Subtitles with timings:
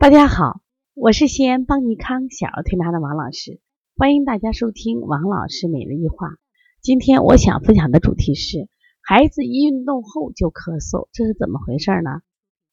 [0.00, 0.60] 大家好，
[0.94, 3.58] 我是西安邦尼康小儿推拿的王老师，
[3.96, 6.36] 欢迎大家收听王老师每日一话。
[6.80, 8.68] 今天我想分享的主题是
[9.02, 12.20] 孩子一运动后就咳嗽，这是怎么回事呢？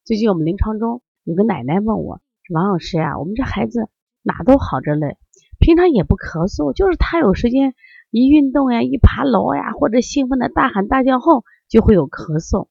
[0.03, 2.21] 最近我们临床中有个奶奶问我，
[2.53, 3.89] 王老师呀，我们这孩子
[4.21, 5.17] 哪都好着嘞，
[5.57, 7.73] 平常也不咳嗽，就是他有时间
[8.12, 12.67] 一运动呀，一爬楼呀，或者兴奋的大喊大叫后就会有咳嗽，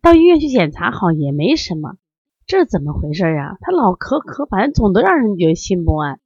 [0.00, 1.98] 到医院去检查好也没什么。
[2.48, 3.58] 这怎么回事呀？
[3.60, 6.18] 他老咳咳，反正总得让人觉得心不安。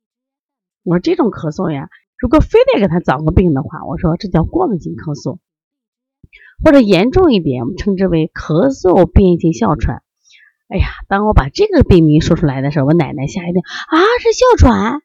[0.84, 5.38] 我说这种咳嗽呀，如果非得给他找个病的话，我说这叫过敏性咳嗽，
[6.64, 10.04] 或者严重一点，我们称之为咳嗽变异性哮喘。
[10.68, 15.02] 哎呀，当我把这个病名说出来的时候，我奶奶吓一跳啊，是哮喘？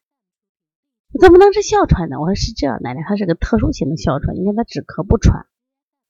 [1.19, 2.19] 怎么能是哮喘呢？
[2.19, 5.47] 我说是这样，奶奶，它是个特殊型的哮喘，因为它只咳不喘。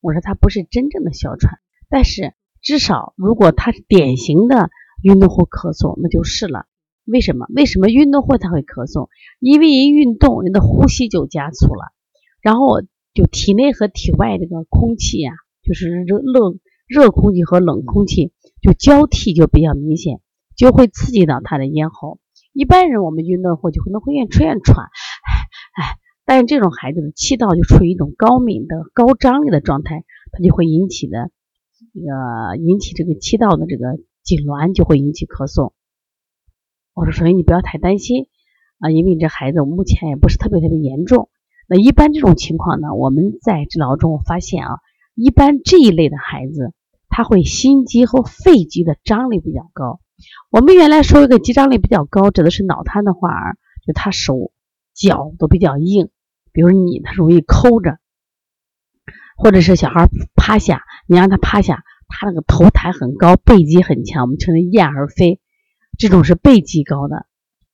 [0.02, 4.70] 我说它不是真正的哮喘，但是至少如果它是典型的。
[5.04, 6.66] 运动后咳嗽，那就是了。
[7.06, 7.46] 为什么？
[7.56, 9.08] 为什么运动后他会咳嗽？
[9.40, 11.94] 因为一运动，人的呼吸就加速了，
[12.42, 12.82] 然后
[13.14, 15.32] 就体内和体外这个空气呀，
[15.64, 20.20] 就是热热热空气和冷空气就交替就比较明显，
[20.58, 22.20] 就会刺激到他的咽喉。
[22.52, 24.88] 一般人我们运动后就可能会出现喘，
[25.80, 25.96] 哎，
[26.26, 31.32] 但是这种孩子的气道就处于一种高敏的高张力的状态，它就会引起的
[31.94, 33.98] 这个引起这个气道的这个。
[34.28, 35.72] 痉挛就会引起咳嗽，
[36.94, 38.28] 我说所以你不要太担心
[38.80, 41.30] 啊，因为你这孩子目前也不是特别特别严重。
[41.66, 44.80] 那一般这种情况呢，我们在治疗中发现啊，
[45.16, 46.74] 一般这一类的孩子
[47.08, 50.02] 他会心肌和肺肌的张力比较高。
[50.50, 53.30] 我们原来说一个肌张力比较高，指的是脑瘫的话，
[53.86, 54.52] 就他手
[54.94, 56.10] 脚都比较硬，
[56.52, 57.98] 比如你他容易抠着，
[59.38, 61.84] 或者是小孩趴下，你让他趴下。
[62.08, 65.40] 他那个头抬很高，背肌很强，我们称为燕儿飞，
[65.98, 67.26] 这种是背肌高的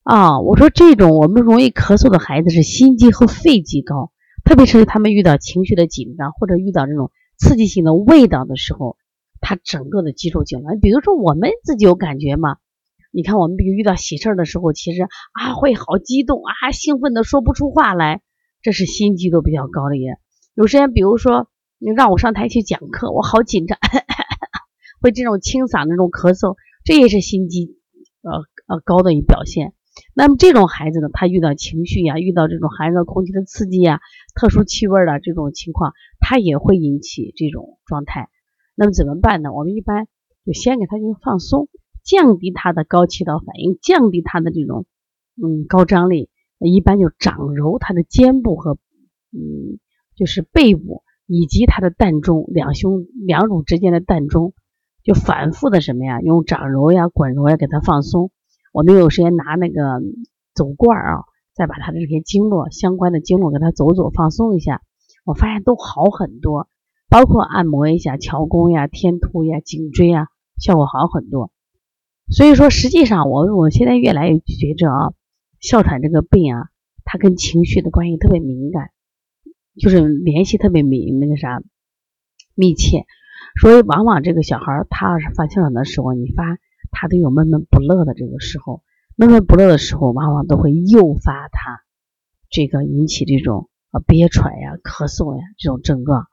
[0.03, 0.39] 啊。
[0.39, 4.11] 我说这种我们容易咳嗽的孩子是心肌和肺肌高，
[4.43, 8.97] 特别是他们遇到情绪的紧张或者遇到这种刺激性的味道的时候，
[9.39, 10.79] 他整个的肌肉痉挛。
[10.79, 12.57] 比如说我们自己有感觉吗？
[13.11, 18.21] 你看我们比如遇到喜事的时候，其实啊会好激动啊，兴奋的说不出话来，
[18.63, 20.17] 这是心肌都比较高的也。
[20.55, 21.47] 有时间比如说
[21.77, 23.77] 你让我上台去讲课，我好紧张。
[25.03, 26.55] 会这种清嗓那种咳嗽，
[26.85, 27.75] 这也是心肌
[28.21, 28.31] 呃
[28.67, 29.73] 呃高的一表现。
[30.15, 33.99] 那么这种孩子呢，他遇到情绪呀，遇到这种寒热空气的刺激呀，
[34.33, 35.91] 特殊气味的这种情况，
[36.21, 38.29] 他也会引起这种状态。
[38.75, 39.51] 那么怎么办呢？
[39.51, 40.07] 我们一般
[40.45, 41.67] 就先给他进行放松，
[42.01, 44.85] 降低他的高气道反应，降低他的这种
[45.35, 46.29] 嗯高张力。
[46.59, 48.77] 一般就掌揉他的肩部和
[49.33, 49.79] 嗯
[50.15, 54.53] 就是背部以及他的膻中两胸两乳之间的膻中。
[55.03, 58.31] 就反复的什么呀，用掌揉呀、滚揉呀给他放松。
[58.71, 60.01] 我们有时间拿那个
[60.53, 64.81] 走罐儿啊，再把他的这些经络相关的经络给他走走放松一下，
[65.25, 66.67] 我发现都好很多。
[67.09, 71.51] 包括按摩一下桥弓呀、天突呀、颈椎呀，效果好很多。
[72.29, 75.13] 所以说，实际上我我现在越来越觉着啊，
[75.59, 76.69] 哮喘这个病啊，
[77.03, 78.89] 它跟情绪的关系特别敏感，
[79.77, 81.61] 就是联系特别密那个啥
[82.55, 83.05] 密切。
[83.61, 86.57] 所以，往往这个小孩他要是发哮喘的时候，你发
[86.91, 88.81] 他都有闷闷不乐的这个时候，
[89.15, 91.83] 闷闷不乐的时候，往往都会诱发他
[92.49, 96.25] 这个引起这种呃憋喘呀、咳嗽呀这种症状。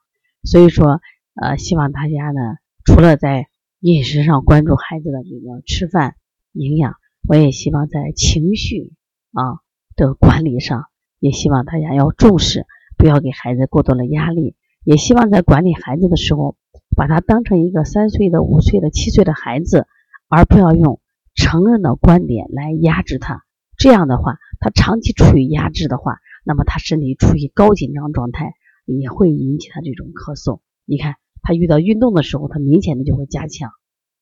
[0.44, 1.00] 所以说，
[1.34, 3.48] 呃，希望大家呢，除了在
[3.80, 6.14] 饮食上关注孩子的这个吃饭
[6.52, 6.94] 营养，
[7.28, 8.94] 我也希望在情绪
[9.32, 9.60] 啊
[9.94, 10.86] 的管理上，
[11.18, 12.64] 也希望大家要重视，
[12.96, 14.56] 不要给孩子过多的压力。
[14.84, 16.56] 也希望在管理孩子的时候。
[17.00, 19.86] 把他当成一个三岁的、五岁的、七岁的孩子，
[20.28, 21.00] 而不要用
[21.34, 23.42] 成人的观点来压制他。
[23.78, 28.52] 这样的话，他长期处于压制的话，那么他身体处于高紧张状态，
[28.84, 30.60] 也会引起他这种咳嗽。
[30.84, 33.70] 你看，他遇到运动的时候，他明显的就会加强，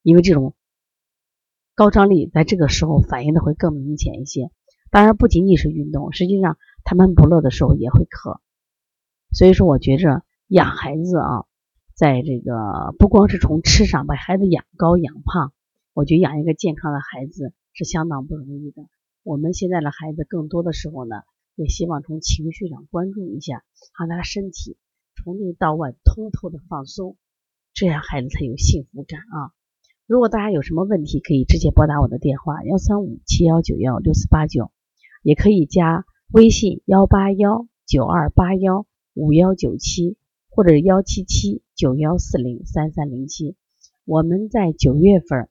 [0.05, 0.55] 因为这种
[1.75, 4.53] 高张力在这个时候反应的会更明显一些。
[4.93, 8.39] 当然，不仅仅是运动，实际上他们不乐的时候也会咳。
[9.33, 11.48] 所以说，我觉着养孩子啊。
[11.99, 15.53] 在这个不光是从吃上把孩子养高养胖，
[15.95, 18.87] 我觉得养一个健康的孩子是相当不容易的。
[19.25, 21.17] 我们现在的孩子更多的时候呢，
[21.57, 23.65] 也希望从情绪上关注一下，
[23.99, 24.77] 让他身体
[25.17, 27.17] 从内到外通透的放松，
[27.75, 29.51] 这样孩子才有幸福感啊。
[30.07, 34.71] 如果大家有什么问题，可以直接拨打我的电话幺三五七幺九幺六四八九，
[35.25, 40.17] 也可以加微信幺八幺九二八幺五幺九七。
[40.59, 43.55] 或者幺七七九幺四零三三零七，
[44.05, 45.49] 我们在九月份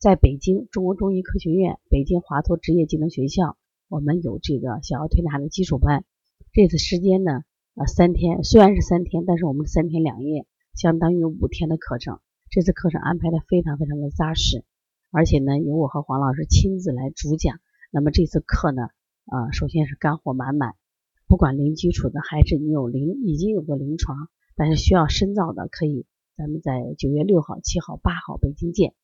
[0.00, 3.56] 在北京中国中医科学院、北京华佗职业技能学校，
[3.88, 6.04] 我们有这个小儿推拿的基础班。
[6.52, 7.44] 这次时间呢，
[7.76, 12.18] 呃，三天，虽然是三天，但是我们三天两夜，相当于五天的课程。
[12.50, 14.64] 这次课程安排的非常非常的扎实，
[15.12, 17.60] 而且呢，由我和黄老师亲自来主讲。
[17.92, 18.88] 那么这次课呢，
[19.26, 20.74] 呃，首先是干货满满，
[21.26, 26.06] 不管零基础的，还是你有临已经有过临床，但是需要深造的，可以
[26.36, 28.94] 咱们在九月六号、七号、八号北京见。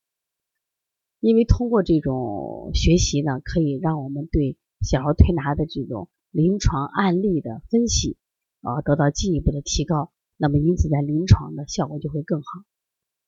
[1.21, 6.09] 因为通过这种学习呢，可以让我们对小儿推拿的这种。
[6.35, 8.17] 临床案例的分析，
[8.63, 12.47] 啊，得到进一步的提高，那么因此在临床的效果就会更好。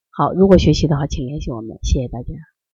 [0.09, 2.33] 好，如果学习的话，请联系我们，谢谢大家。